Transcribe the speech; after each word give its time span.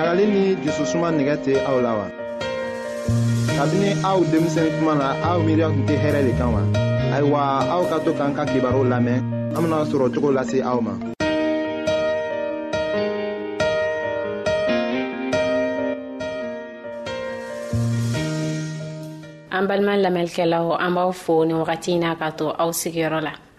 ɲagali 0.00 0.24
ni 0.34 0.42
jususuma 0.64 1.08
nɛgɛ 1.12 1.34
tɛ 1.44 1.52
aw 1.70 1.76
la 1.84 1.92
wa 2.00 2.06
kabini 3.58 3.90
aw 4.10 4.18
denmisɛn 4.30 4.68
kuma 4.78 4.94
na 5.00 5.06
aw 5.30 5.38
miiriya 5.44 5.68
tun 5.74 5.82
tɛ 5.88 5.94
hɛrɛ 6.02 6.20
le 6.26 6.32
kan 6.38 6.50
wa 6.56 6.62
ayiwa 7.16 7.40
aw 7.74 7.82
ka 7.90 7.96
to 8.04 8.10
k'an 8.18 8.32
ka 8.36 8.44
kibaru 8.50 8.82
lamɛn 8.92 9.18
an 9.56 9.60
bena 9.62 9.78
sɔrɔ 9.90 10.06
cogo 10.14 10.28
lase 10.36 10.58
aw 10.70 10.78
ma 10.86 10.92
an 19.56 19.64
balima 19.70 19.94
lamɛnlikɛlaw 20.04 20.66
an 20.84 20.92
b'aw 20.96 21.12
fo 21.22 21.44
nin 21.44 21.56
wagati 21.60 21.98
n'a 22.00 22.18
ka 22.20 22.28
to 22.38 22.46
aw 22.62 22.70
sigiyɔrɔ 22.80 23.20
la 23.26 23.32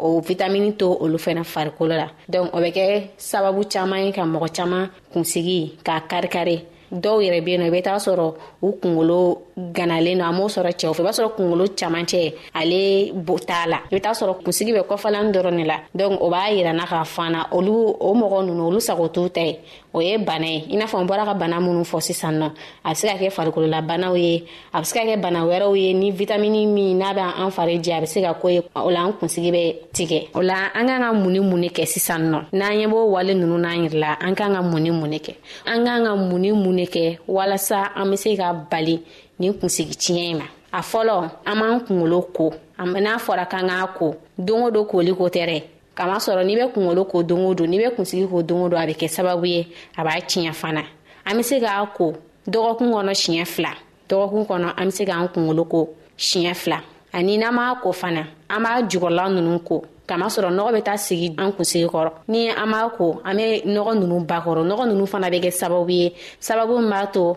o 0.00 0.20
vitamini 0.20 0.72
to 0.74 0.92
olu 1.00 1.16
fɛnɛ 1.18 1.44
farikolo 1.44 1.94
la 1.96 2.06
donc 2.28 2.48
o 2.54 2.58
bɛ 2.58 2.70
kɛ 2.76 3.02
sababu 3.16 3.62
caaman 3.72 4.04
ye 4.06 4.12
ka 4.12 4.22
mɔgɔ 4.22 4.48
caaman 4.56 4.88
kunsigi 5.12 5.74
k'a 5.84 6.00
karikari 6.08 6.64
dɔw 6.90 7.18
yɛrɛ 7.20 7.40
be 7.44 7.56
nɔ 7.58 7.64
i 7.66 7.70
be 7.70 7.82
t'a 7.82 7.96
sɔrɔ 8.06 8.34
u 8.62 8.72
kungolo 8.80 9.42
ganalen 9.56 10.16
no 10.18 10.24
a 10.24 10.32
m'o 10.32 10.46
sɔrɔ 10.48 10.72
cɛw 10.80 10.92
fɛ 10.96 11.00
i 11.00 11.04
b'a 11.04 11.12
sɔrɔ 11.18 11.34
kungolo 11.36 11.64
camacɛ 11.80 12.32
ale 12.54 13.12
t'a 13.46 13.68
la 13.68 13.78
i 13.84 13.88
be 13.92 14.00
t'a 14.00 14.10
sɔrɔ 14.12 14.42
kunsigi 14.44 14.72
bɛ 14.72 14.82
kɔfalani 14.88 15.30
dɔrɔn 15.32 15.52
ne 15.56 15.64
la 15.64 15.76
donk 15.94 16.18
o 16.20 16.30
b'a 16.30 16.50
yirana 16.56 16.84
k'a 16.86 17.04
fana 17.06 17.46
olu 17.52 17.72
o 18.00 18.14
mɔgɔ 18.14 18.46
nunu 18.46 18.62
olu 18.70 18.80
sago 18.80 19.08
t'u 19.08 19.28
ta 19.28 19.40
ye 19.42 19.58
o 19.92 20.00
ye 20.00 20.18
bana 20.18 20.46
ye 20.46 20.64
i 20.70 20.76
n'a 20.76 20.86
fɔ 20.86 20.98
n 21.02 21.06
bɔra 21.08 21.24
ka 21.26 21.34
bana 21.34 21.58
minnu 21.60 21.82
fɔ 21.84 21.98
sisan 22.00 22.34
nɔ 22.40 22.48
a 22.84 22.90
bɛ 22.92 22.94
se 22.98 23.06
ka 23.08 23.16
kɛ 23.20 23.28
farikololabanaw 23.36 24.14
ye 24.24 24.44
a 24.74 24.78
bɛ 24.80 24.84
se 24.86 24.94
ka 24.98 25.04
kɛ 25.08 25.20
bana 25.20 25.40
wɛrɛw 25.44 25.72
ye 25.76 25.92
ni 25.94 26.10
vitamini 26.10 26.66
min 26.66 26.94
n'a 26.98 27.10
bɛ 27.18 27.24
an 27.38 27.50
fari 27.50 27.76
jɛ 27.80 27.92
a 27.94 28.00
bɛ 28.02 28.06
se 28.08 28.20
ka 28.22 28.34
ko 28.34 28.48
ye 28.48 28.62
o 28.76 28.90
la 28.90 29.04
an 29.04 29.12
kunsigi 29.18 29.50
bɛ 29.50 29.76
tigɛ 29.92 30.28
o 30.34 30.40
la 30.42 30.70
an 30.74 30.86
kan 30.86 30.98
ka 31.02 31.12
mun 31.12 31.32
ni 31.32 31.40
mun 31.40 31.62
kɛ 31.62 31.86
sisan 31.86 32.30
nɔ 32.30 32.44
n'an 32.52 32.72
ɲɛ 32.72 32.86
b'o 32.90 33.10
wale 33.10 33.34
ninnu 33.34 33.58
n'an 33.60 33.86
yɛrɛ 33.88 33.98
la 34.00 34.16
an 34.20 34.34
kan 34.34 34.54
ka 34.54 34.62
mun 34.62 34.80
ni 34.82 34.90
mun 34.90 35.10
kɛ 35.10 35.34
an 35.66 35.84
kan 35.84 36.04
ka 36.04 36.14
mun 36.16 36.38
ni 36.40 36.52
mun 36.52 36.78
kɛ 36.84 37.18
walasa 37.28 37.90
an 37.96 38.06
bɛ 38.12 38.16
se 38.18 38.36
ka 38.36 38.52
bali 38.52 39.02
nin 39.38 39.54
kunsigi 39.54 39.94
tiɲɛ 39.94 40.30
in 40.30 40.38
ma 40.38 40.44
a 40.72 40.80
fɔlɔ 40.82 41.30
an 41.46 41.54
b'an 41.58 41.80
kunkolo 41.86 42.28
ko 42.32 42.52
n'a 42.78 43.16
fɔra 43.18 43.46
k'an 43.50 43.68
k'a 43.68 43.96
ko 43.98 44.14
don 44.38 44.62
o 44.66 44.70
don 44.70 44.84
koli 44.86 45.12
ko 45.14 45.24
tɛ 45.28 45.46
dɛ 45.48 45.62
kamasɔrɔ 45.96 46.42
n'i 46.46 46.54
bɛ 46.58 46.64
kungolo 46.74 47.04
ko 47.10 47.22
don 47.22 47.40
o 47.46 47.54
don 47.54 47.66
n'i 47.70 47.78
bɛ 47.78 47.94
kunsigi 47.96 48.26
ko 48.26 48.42
don 48.42 48.62
o 48.64 48.68
don 48.68 48.80
a 48.82 48.86
bɛ 48.86 48.94
kɛ 49.00 49.08
sababu 49.16 49.46
ye 49.46 49.58
a 49.98 50.02
b'a 50.04 50.20
tiɲɛ 50.28 50.52
fana 50.54 50.82
an 51.26 51.36
bɛ 51.38 51.42
se 51.44 51.56
k'a 51.60 51.86
ko 51.96 52.12
dɔgɔkun 52.46 52.90
kɔnɔ 52.94 53.12
siɲɛ 53.22 53.44
fila 53.46 53.72
dɔgɔkun 54.08 54.46
kɔnɔ 54.48 54.68
an 54.76 54.86
bɛ 54.86 54.90
se 54.92 55.04
k'an 55.04 55.28
kungolo 55.34 55.64
ko 55.68 55.88
siɲɛ 56.18 56.54
fila 56.56 56.78
ani 57.12 57.38
n'an 57.38 57.54
b'a 57.54 57.80
ko 57.82 57.92
fana 57.92 58.24
an 58.50 58.62
b'a 58.64 58.82
jukɔrɔla 58.90 59.24
ninnu 59.34 59.58
ko 59.64 59.82
kamasɔrɔ 60.06 60.50
nɔgɔ 60.58 60.70
bɛ 60.76 60.82
taa 60.84 60.96
sigi 60.96 61.34
an 61.38 61.52
kunsigi 61.52 61.86
kɔrɔ 61.88 62.12
ni 62.28 62.48
an 62.48 62.70
b'a 62.70 62.90
ko 62.96 63.20
an 63.24 63.36
bɛ 63.36 63.64
nɔgɔ 63.64 63.94
ninnu 64.00 64.26
bakɔrɔ 64.26 64.62
nɔgɔ 64.70 64.88
ninnu 64.90 65.06
fana 65.08 65.26
bɛ 65.30 65.40
kɛ 65.42 65.50
sababu 65.62 65.90
ye 65.90 66.14
sababu 66.40 66.78
min 66.80 66.88
b'a 66.90 67.06
to 67.12 67.36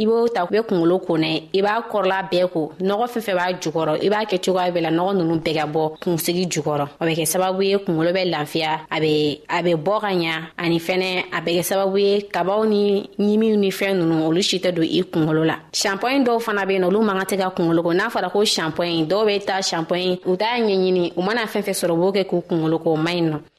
i 0.00 0.06
b'o 0.06 0.26
ta 0.32 0.46
i 0.46 0.48
be 0.52 0.62
kungolo 0.64 0.96
konnɛ 0.98 1.42
i 1.52 1.60
b'a 1.62 1.76
kɔrɔla 1.92 2.18
bɛɛ 2.30 2.48
ko 2.52 2.72
nɔgɔ 2.80 3.06
fɛn 3.12 3.22
fɛn 3.26 3.34
b'a 3.38 3.46
jukɔrɔ 3.62 3.94
i 4.00 4.08
b'a 4.08 4.20
kɛ 4.30 4.36
cogoya 4.44 4.70
bɛɛ 4.74 4.80
la 4.82 4.90
nɔgɔ 4.90 5.12
nunu 5.18 5.34
bɛɛ 5.40 5.54
ka 5.60 5.66
bɔ 5.74 5.82
kunsigi 6.02 6.44
jukɔrɔ 6.54 6.84
o 7.00 7.04
bɛ 7.04 7.12
kɛ 7.18 7.24
sababu 7.32 7.62
ye 7.70 7.76
kungolo 7.78 8.10
bɛ 8.16 8.24
lafiya 8.32 8.86
a 8.90 9.00
be 9.00 9.42
a 9.48 9.62
be 9.62 9.74
bɔ 9.74 10.00
ka 10.00 10.06
ɲa 10.06 10.46
ani 10.58 10.78
fɛnɛ 10.78 11.24
a 11.36 11.40
bɛ 11.42 11.50
kɛ 11.58 11.62
sababu 11.70 11.98
ye 12.00 12.22
kabaw 12.22 12.64
ni 12.66 13.10
ɲimiw 13.18 13.58
ni 13.58 13.70
fɛn 13.70 13.98
nunu 14.00 14.24
olu 14.28 14.42
si 14.42 14.58
tɛ 14.58 14.72
don 14.74 14.82
i 14.84 15.02
kungolo 15.02 15.44
la 15.46 15.56
shanpɔɲi 15.72 16.24
dɔw 16.26 16.40
fana 16.40 16.64
be 16.66 16.74
yen 16.74 16.82
nɔ 16.84 16.88
olu 16.88 17.02
man 17.04 17.18
ka 17.18 17.36
tɛ 17.36 17.38
ka 17.38 17.50
kungolo 17.62 17.82
ko 17.82 17.92
n'a 17.92 18.08
fɔra 18.10 18.30
ko 18.32 18.38
shanpɔɲi 18.42 19.06
dɔw 19.06 19.26
be 19.26 19.38
ta 19.44 19.58
shanpɔɲi 19.60 20.20
u 20.26 20.36
t'a 20.36 20.56
ɲɛɲini 20.56 21.12
u 21.18 21.22
mana 21.22 21.42
fɛn 21.44 21.62
fɛn 21.62 21.76
sɔrɔ 21.76 21.92
u 21.92 21.96
b'o 21.96 22.12
kɛ 22.14 22.24
k'u 22.30 22.40
kungolo 22.48 22.78
ko 22.82 22.96
man 22.96 23.14
ɲi 23.16 23.22
nɔ 23.30 23.38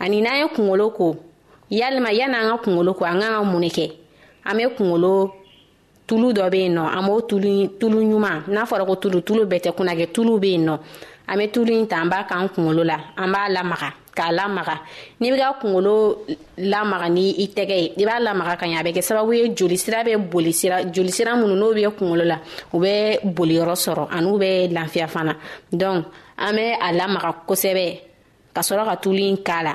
ani 0.00 0.20
n'an 0.22 0.38
ye 0.38 0.46
kungolo 0.54 0.90
ko 0.90 1.16
yalima 1.70 2.10
yan'an 2.12 2.50
ka 2.50 2.58
kungolo 2.64 2.94
ko 2.94 3.04
an 3.04 3.20
ka 3.20 3.28
ka 3.38 3.42
mun 3.42 3.60
ne 3.60 3.68
kɛ 3.68 3.86
an 4.46 4.54
be 4.56 4.64
kungolo 4.76 5.32
tulu 6.06 6.32
dɔ 6.32 6.44
be 6.50 6.54
yen 6.60 6.74
nɔ 6.78 6.80
an 6.96 7.02
b'o 7.06 7.20
tulu 7.28 7.68
tulu 7.80 7.98
ɲuman 8.02 8.42
n'a 8.48 8.62
fɔra 8.64 8.86
ko 8.86 8.94
tulu 9.02 9.18
tulu 9.26 9.42
bɛɛ 9.44 9.60
tɛ 9.68 9.72
kunnakɛ 9.76 10.06
tulu 10.14 10.38
be 10.40 10.50
yen 10.52 10.66
nɔ 10.66 10.74
an 11.28 11.36
be 11.38 11.46
tulu 11.50 11.72
ɲi 11.72 11.88
ta 11.88 11.96
an 12.00 12.06
b'a 12.10 12.24
k'an 12.28 12.48
kungolo 12.54 12.82
la 12.86 12.96
an 13.16 13.26
b'a 13.32 13.48
lamaga 13.54 13.90
k'a 14.16 14.30
lamaga 14.32 14.76
n'i 15.20 15.30
be 15.32 15.36
ka 15.38 15.52
kungolo 15.60 16.24
lamaga 16.58 17.08
ni 17.12 17.30
i 17.42 17.48
tɛgɛ 17.48 17.74
ye 17.76 17.92
i 17.96 18.04
b'a 18.06 18.20
lamaga 18.20 18.56
ka 18.58 18.66
ɲa 18.66 18.78
a 18.78 18.82
bɛ 18.84 18.92
kɛ 18.96 19.02
sababu 19.02 19.32
ye 19.36 19.48
jolisira 19.56 20.04
be 20.04 20.14
boli 20.16 20.52
sira 20.52 20.80
jolisira 20.92 21.34
minnu 21.40 21.56
n'o 21.58 21.74
be 21.74 21.82
kungolo 21.98 22.22
la 22.24 22.38
u 22.72 22.78
be 22.80 23.18
boliyɔrɔ 23.24 23.74
sɔrɔ 23.84 24.08
an'u 24.12 24.38
be 24.38 24.68
lafiya 24.72 25.08
fana 25.08 25.34
donc 25.72 26.06
an 26.38 26.52
be 26.56 26.62
a 26.80 26.88
lamaga 26.98 27.34
kosɛbɛ 27.46 28.00
ka 28.54 28.62
sɔrɔ 28.62 28.84
ka 28.88 28.94
tulu 28.96 29.18
ɲi 29.18 29.42
k'a 29.44 29.62
la 29.64 29.74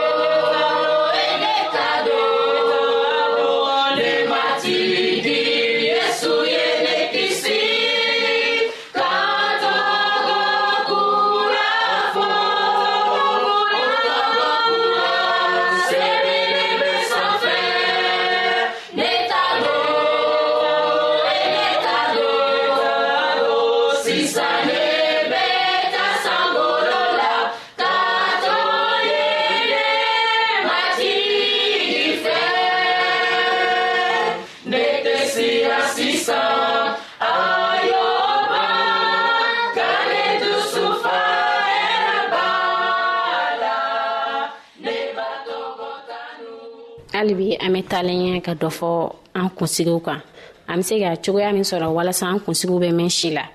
halibi 47.13 47.53
an 47.59 47.69
bɛ 47.73 47.81
taalen 47.89 48.41
ka 48.45 48.53
dɔ 48.53 48.69
fɔ 48.69 49.13
an 49.37 49.49
kunsigiw 49.57 49.99
kan 50.05 50.21
an 50.67 50.79
bɛ 50.79 50.83
se 50.87 50.95
ka 51.01 51.09
cogoya 51.23 51.53
min 51.53 51.61
sɔrɔ 51.71 51.87
walasa 51.95 52.25
an 52.29 52.39
kunsigiw 52.45 52.79
bɛ 52.83 52.89
mɛn 52.99 53.09
si 53.17 53.29
la 53.37 53.45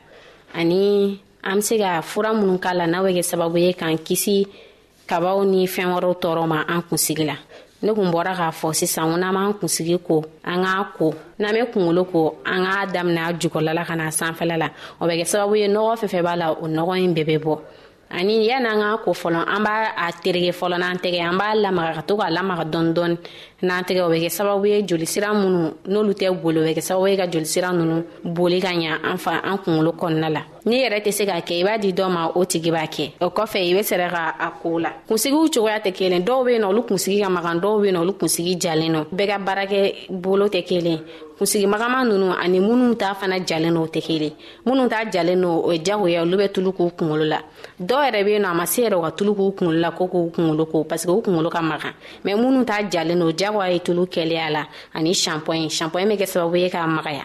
ani 0.55 1.21
an 1.43 1.59
bɛ 1.59 1.63
se 1.67 1.75
ka 1.83 1.91
fura 2.03 2.31
minnu 2.33 2.59
k'a 2.63 2.75
la 2.79 2.87
n'a 2.87 2.99
bɛ 3.05 3.11
kɛ 3.17 3.23
sababu 3.31 3.57
ye 3.65 3.73
k'an 3.75 3.99
kisi 4.07 4.47
kabaw 5.11 5.43
ni 5.47 5.67
fɛn 5.67 5.91
wɛrɛw 5.95 6.15
tɔɔrɔ 6.23 6.45
ma 6.49 6.59
an 6.75 6.83
kunsigi 6.89 7.25
la 7.27 7.37
ne 7.87 7.93
kun 7.95 8.11
bɔra 8.15 8.33
k'a 8.39 8.49
fɔ 8.61 8.69
sisan 8.79 9.11
ko 9.11 9.17
n'an 9.17 9.33
m'an 9.35 9.55
kunsigi 9.61 9.97
ko 10.07 10.17
an 10.45 10.59
k'a 10.65 10.93
ko 10.99 11.09
n'an 11.41 11.53
bɛ 11.57 11.63
kunkolo 11.73 12.03
ko 12.13 12.21
an 12.53 12.61
k'a 12.67 12.81
daminɛ 12.95 13.21
a 13.29 13.33
jukɔrɔla 13.41 13.73
la 13.79 13.85
ka 13.89 13.95
na 13.97 14.07
sanfɛla 14.19 14.57
la 14.63 14.69
o 15.01 15.05
bɛ 15.09 15.15
kɛ 15.21 15.25
sababu 15.33 15.55
ye 15.61 15.67
nɔgɔ 15.69 15.93
fɛn 16.01 16.11
fɛn 16.15 16.23
b'a 16.27 16.37
la 16.43 16.49
o 16.63 16.67
nɔgɔ 16.77 16.95
in 17.05 17.15
bɛɛ 17.15 17.25
bɛ 17.29 17.37
bɔ 17.45 17.59
ani 18.19 18.37
yan'an 18.49 18.79
k'a 18.83 18.97
ko 19.05 19.11
fɔlɔ 19.23 19.41
an 19.55 19.63
b'a 19.67 19.77
a 20.05 20.07
tereke 20.23 20.53
fɔlɔ 20.61 20.77
n'an 20.83 20.97
tɛgɛ 21.05 21.21
an 21.31 21.37
b'a 21.41 21.49
lamaga 21.65 21.93
ka 21.97 22.01
to 22.09 22.15
k'a 22.17 22.31
lamaga 22.37 22.65
dɔɔni 22.73 22.93
dɔɔni 22.97 23.19
n'an 23.63 23.83
tɛgɛ 23.83 24.01
o 24.03 24.09
bɛ 24.11 24.19
kɛ 24.25 24.29
sababu 24.29 24.67
ye 24.67 24.83
jolisira 24.83 25.33
minnu 25.33 25.73
n'olu 25.87 26.13
tɛ 26.13 26.31
boli 26.35 26.59
o 26.61 26.63
bɛ 26.63 26.75
kɛ 26.77 26.81
sababu 26.81 27.07
ye 27.09 27.17
ka 27.17 27.27
jolisira 27.31 27.71
ninnu 27.73 28.05
boli 28.25 28.61
ka 28.61 28.69
ɲa 28.69 29.01
an 29.05 29.17
fa 29.19 29.41
an 29.43 29.57
kunkolo 29.59 29.93
kɔnɔna 29.97 30.29
la 30.31 30.43
n'i 30.67 30.85
yɛrɛ 30.85 31.01
tɛ 31.05 31.11
se 31.13 31.25
k'a 31.25 31.41
kɛ 31.41 31.61
i 31.61 31.65
b'a 31.65 31.79
di 31.79 31.93
dɔ 31.93 32.09
ma 32.11 32.27
o 32.35 32.45
tigi 32.45 32.71
b'a 32.71 32.85
kɛ 32.87 33.13
o 33.21 33.31
kɔfɛ 33.31 33.59
i 33.65 33.73
bɛ 33.75 33.81
sɛrɛ 33.81 34.11
ka 34.13 34.35
a 34.39 34.51
koo 34.63 34.79
la 34.79 34.91
kunsigiw 35.09 35.49
cogoya 35.49 35.81
tɛ 35.81 35.93
kelen 35.95 36.23
dɔw 36.25 36.45
be 36.45 36.53
yen 36.53 36.63
nɔ 36.63 36.67
olu 36.69 36.83
kunsigi 36.83 37.23
ka 37.23 37.31
magan 37.31 37.59
dɔw 37.61 37.81
be 37.81 37.87
yen 37.89 37.97
nɔ 37.97 38.01
olu 38.01 38.13
kunsigi 38.13 38.61
jalen 38.61 38.91
nɔ 38.93 39.05
bɛɛ 39.09 39.27
ka 39.31 39.39
baarakɛ 39.39 39.95
bolo 40.23 40.49
tɛ 40.49 40.63
kelen 40.67 41.01
kunsigi 41.39 41.67
magama 41.67 42.05
nunu 42.05 42.33
ani 42.35 42.61
minnu 42.61 42.95
t'a 42.95 43.15
fana 43.15 43.39
jalen 43.47 43.73
no 43.75 43.83
o 43.85 43.87
tɛ 43.87 44.03
kelen 44.03 44.33
minnu 44.67 44.87
t'a 44.89 45.05
jalen 45.13 45.37
no 45.37 45.61
o 45.65 45.71
ye 45.73 45.79
jagoya 45.83 46.23
olu 46.27 46.37
bɛ 46.37 46.53
tulu 46.53 46.73
k'u 46.73 46.91
kungolo 46.93 47.25
la 47.29 47.39
dɔw 47.81 48.05
yɛrɛ 48.11 48.25
be 48.25 48.33
yen 48.33 48.43
nɔ 48.43 48.51
a 48.51 48.55
ma 48.55 48.65
se 48.67 48.83
yɛrɛ 48.83 48.99
u 48.99 49.03
ka 49.03 49.11
tulu 49.13 49.35
k'u 49.35 49.53
kungolo 49.55 49.79
la 49.81 49.91
ko 49.93 50.07
k'u 50.09 50.31
kungolo 50.33 50.67
ko 50.71 50.83
parsike 50.85 51.11
u 51.13 51.23
kungolo 51.23 51.49
ka 51.51 51.63
magan 51.63 51.93
mɛ 52.25 52.35
minnu 52.37 52.65
t'a 52.67 52.83
jalen 52.91 53.17
no 53.19 53.31
jagoya 53.47 53.71
ye 53.73 53.79
tulu 53.79 54.07
kɛlɛya 54.11 54.51
la 54.51 54.63
ani 54.99 55.15
shampoing 55.15 55.71
shampoing 55.71 56.09
bɛ 56.11 56.17
kɛ 56.21 56.27
sababu 56.27 56.57
ye 56.59 56.69
k'a 56.69 56.87
magaya 56.87 57.25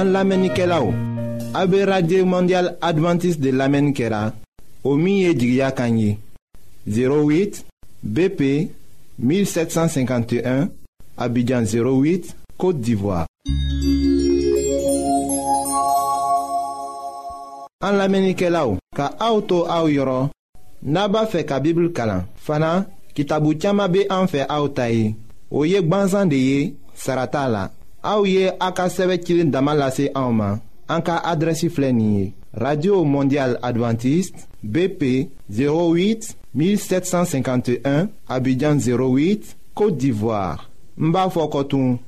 An 0.00 0.12
lamenike 0.16 0.64
la 0.66 0.78
ou, 0.82 0.94
abe 1.52 1.82
Radye 1.84 2.22
Mondial 2.24 2.70
Adventist 2.80 3.36
de 3.38 3.50
lamenike 3.52 4.06
la, 4.08 4.30
o 4.88 4.94
miye 4.96 5.34
di 5.36 5.50
gya 5.58 5.68
kanyi, 5.76 6.14
08 6.88 7.60
BP 8.02 8.70
1751, 9.18 10.70
abidjan 11.20 11.68
08, 11.68 12.30
Kote 12.56 12.80
d'Ivoire. 12.80 13.26
An 17.84 18.00
lamenike 18.00 18.48
la 18.48 18.62
ou, 18.70 18.80
ka 18.96 19.10
aoutou 19.20 19.66
aou 19.68 19.90
yoron, 19.92 20.30
naba 20.80 21.26
fe 21.28 21.42
ka 21.44 21.58
bibl 21.60 21.90
kalan, 21.92 22.24
fana 22.48 22.86
ki 23.12 23.28
tabu 23.28 23.52
tiyama 23.52 23.90
be 23.92 24.06
anfe 24.08 24.46
aoutayi, 24.48 25.12
o 25.52 25.66
yek 25.68 25.92
banzan 25.92 26.32
de 26.32 26.40
ye, 26.40 26.62
sarata 26.96 27.44
la. 27.52 27.66
Aouye 28.02 28.52
aka 28.60 28.88
radio 32.52 33.04
mondial 33.04 33.56
Adventiste 33.62 34.36
bp 34.62 35.30
08 35.50 36.34
1751 36.54 38.08
abidjan 38.28 38.76
08 38.78 39.56
côte 39.74 39.96
d'ivoire 39.96 40.68
Mbafokotoum. 40.96 41.98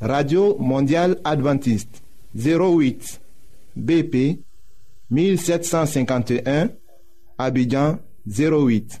radio 0.00 0.56
mondial 0.58 1.16
Adventiste 1.24 2.02
08 2.36 3.20
bp 3.76 4.40
1751 5.10 6.68
abidjan 7.38 7.98
08 8.26 9.00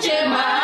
última 0.00 0.63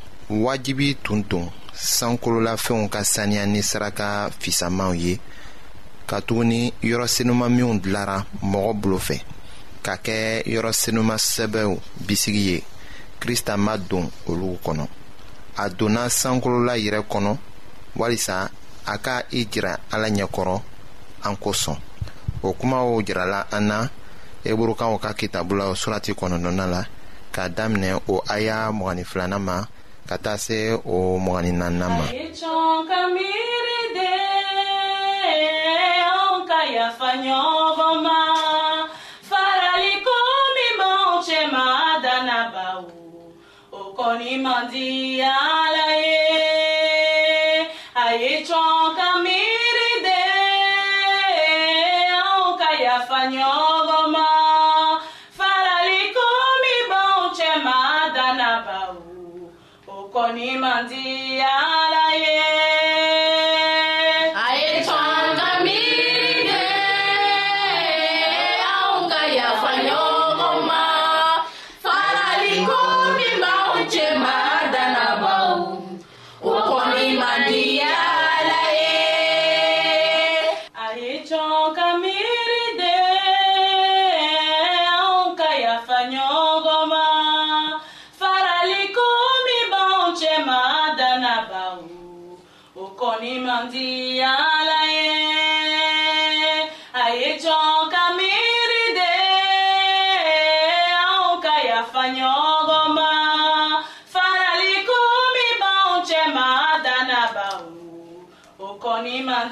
wajibi 0.45 0.95
tun 1.03 1.23
tun 1.29 1.45
sankololafɛnw 1.73 2.87
ka 2.93 3.01
saniya 3.13 3.43
ni 3.45 3.61
saraka 3.71 4.29
fisamanw 4.41 4.93
ye 5.03 5.13
katuguni 6.09 6.73
yɔrɔ 6.89 7.05
senuman 7.15 7.51
minw 7.55 7.73
dilara 7.83 8.17
mɔgɔ 8.51 8.71
bolo 8.81 8.97
fɛ 9.07 9.17
ka 9.85 9.93
kɛ 10.05 10.17
yɔrɔ 10.53 10.71
senuman 10.81 11.17
sɛbɛw 11.31 11.69
bisigi 12.07 12.39
ye 12.49 12.57
krista 13.19 13.53
ma 13.65 13.75
don 13.77 14.09
olu 14.29 14.57
kɔnɔ 14.65 14.85
a 15.63 15.69
donna 15.69 16.03
sankolola 16.19 16.73
yɛrɛ 16.85 17.03
kɔnɔ 17.11 17.37
walisa 17.99 18.49
a 18.87 18.97
ka 18.97 19.23
i 19.33 19.45
jira 19.51 19.79
ala 19.91 20.07
ɲɛkɔrɔ 20.07 20.61
an 21.23 21.35
kosɔn 21.37 21.75
o 22.43 22.53
kumaw 22.53 23.01
jirala 23.03 23.47
an 23.51 23.67
na 23.67 23.87
eburukaw 24.45 24.97
ka 25.01 25.13
kitabu 25.13 25.55
la 25.57 25.65
surati 25.75 26.13
kɔnɔnɔna 26.13 26.65
la 26.71 26.85
k'a 27.33 27.49
daminɛ 27.49 27.99
o 28.07 28.21
aya 28.29 28.71
mɔgɔnin 28.71 29.37
ma 29.41 29.65
ka 30.11 30.17
taa 30.27 30.37
se 30.45 30.57
o 30.95 30.97
mɔgɔni 31.25 31.51
naaninan 31.59 31.91
ma. 31.97 32.05
a 32.07 32.11
ye 32.13 32.25
cɔn 32.39 32.79
ka 32.89 32.99
miiri 33.15 33.79
de 33.97 34.11
anw 36.19 36.35
ka 36.49 36.59
yafa 36.75 37.09
ɲɔgɔn 37.23 37.95
ma 38.05 38.19
faraliko 39.29 40.15
min 40.55 40.73
b'anw 40.79 41.13
cɛ 41.27 41.39
ma 41.53 41.65
danaba 42.03 42.67
o 42.79 42.83
o 43.79 43.81
kɔni 43.97 44.33
man 44.43 44.61
di 44.71 44.87
ala 45.23 45.87
ye 46.03 46.19
a 48.03 48.05
ye 48.21 48.31
cɔn 48.49 48.73
ka 48.97 49.07
miiri 49.25 49.91
de 50.07 50.19
anw 52.23 52.47
ka 52.61 52.69
yafa 52.83 53.17
ɲɔgɔn 53.31 53.59
ma. 53.60 53.60
ayiwa 109.01 109.47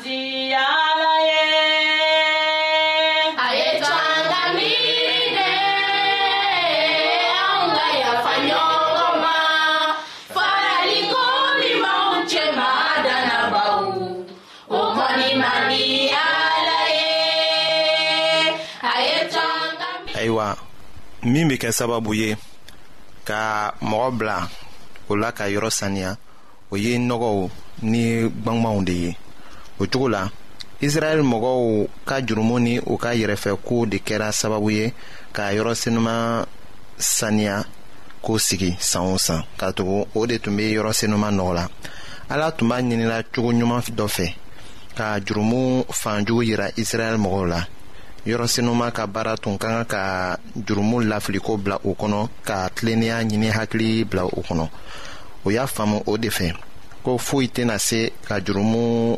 min 21.31 21.45
bɛ 21.49 21.55
kɛ 21.61 21.69
sababu 21.77 22.11
ye 22.21 22.31
ka 23.29 23.41
mɔgɔ 23.89 24.09
bila 24.17 24.37
o 25.09 25.11
la 25.21 25.29
ka 25.37 25.43
yɔrɔ 25.53 25.69
saniya 25.79 26.11
o 26.71 26.73
ye 26.83 26.91
nɔgɔw 26.97 27.35
ni 27.91 28.01
gbangbanw 28.41 28.79
de 28.87 28.93
ye. 29.05 29.11
o 29.79 29.87
cogo 29.87 30.09
la 30.09 30.29
israɛl 30.81 31.21
mɔgɔw 31.23 31.87
ka 32.07 32.15
jurumu 32.27 32.55
ni 32.59 32.73
u 32.91 32.95
ka 33.03 33.11
yɛrɛfɛkow 33.19 33.85
de 33.91 33.97
kɛra 34.07 34.31
sababu 34.31 34.69
ye 34.71 34.93
k'a 35.33 35.53
yɔrɔ 35.57 35.73
senuman 35.75 36.45
saniya 36.97 37.65
k'o 38.23 38.37
sigi 38.39 38.75
san 38.79 39.01
o 39.13 39.17
san 39.17 39.43
ka 39.57 39.71
tugu 39.71 40.05
o 40.15 40.25
de 40.27 40.37
tun 40.39 40.55
be 40.57 40.73
yɔrɔ 40.73 40.93
senuman 40.93 41.31
nɔgɔ 41.35 41.53
la 41.55 41.67
ala 42.29 42.51
tun 42.51 42.67
b'a 42.69 42.77
ɲinila 42.81 43.23
cogo 43.33 43.51
ɲuman 43.53 43.81
dɔ 43.99 44.07
fɛ 44.07 44.33
ka 44.95 45.17
jurumu 45.25 45.85
fanjugu 45.91 46.43
yira 46.47 46.71
israɛl 46.77 47.17
mɔgɔw 47.17 47.47
la 47.49 47.65
yɔrɔ 48.27 48.47
senuman 48.47 48.91
ka 48.91 49.05
baara 49.07 49.37
tun 49.37 49.57
ka 49.57 49.67
kan 49.85 49.85
ka 49.85 50.37
jurumu 50.57 50.99
lafiliko 51.03 51.55
bila 51.63 51.79
o 51.85 51.93
kɔnɔ 51.95 52.27
ka 52.45 52.69
tilennenya 52.75 53.19
ɲini 53.23 53.49
hakili 53.51 54.03
bila 54.09 54.25
o 54.25 54.41
kɔnɔ 54.43 54.69
o 55.45 55.49
y'a 55.51 55.65
faamu 55.67 56.03
o 56.07 56.17
de 56.17 56.29
fɛ 56.29 56.53
ko 57.03 57.17
foyi 57.17 57.47
tɛna 57.47 57.79
se 57.79 58.11
ka 58.27 58.39
jurumu 58.41 59.17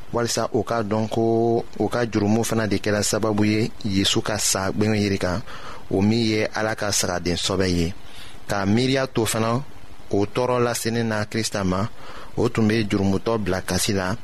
walisa 0.13 0.45
o 0.51 0.63
k'a 0.63 0.81
dɔn 0.83 1.07
ko 1.09 1.21
o 1.79 1.85
ka 1.93 2.01
jurumu 2.11 2.43
fana 2.43 2.65
de 2.71 2.75
kɛra 2.83 3.01
sababu 3.03 3.43
ye 3.51 3.71
yezu 3.85 4.19
ka 4.27 4.35
sa 4.37 4.61
gwɛngɛ 4.75 4.97
yiri 5.03 5.17
kan 5.17 5.39
o 5.93 6.01
min 6.01 6.19
ye 6.31 6.41
ala 6.57 6.75
ka 6.75 6.91
sagaden 6.91 7.35
sɔbɛ 7.45 7.67
ye 7.77 7.87
k'a 8.49 8.65
miiriya 8.73 9.03
to 9.13 9.21
fana 9.31 9.63
o 10.11 10.17
tɔɔrɔ 10.35 10.57
lasenin 10.65 11.07
na 11.07 11.25
krista 11.25 11.63
ma 11.65 11.81
o 12.35 12.47
tun 12.49 12.67
be 12.67 12.83
jurumutɔ 12.83 13.37
bila 13.43 13.61
kasi 13.61 13.93
la 13.93 14.15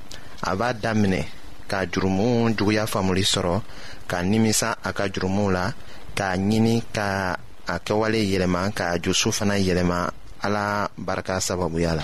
a 0.43 0.55
b'a 0.57 0.73
daminɛ 0.73 1.23
ka 1.71 1.85
jurumu 1.87 2.49
juguya 2.55 2.83
faamuli 2.85 3.23
sɔrɔ 3.23 3.61
ka 4.07 4.17
nimisa 4.23 4.75
a 4.83 4.91
ka 4.93 5.07
jurumuw 5.07 5.51
la 5.53 5.71
k'a 6.15 6.35
ɲini 6.35 6.83
ka 6.93 7.35
a 7.67 7.79
kɛwale 7.79 8.19
yɛlɛma 8.31 8.71
k'a 8.75 8.99
jusu 8.99 9.31
fana 9.31 9.55
yɛlɛma 9.57 10.09
ala 10.43 10.89
barika 10.97 11.39
sababuya 11.39 11.95
la 11.95 12.03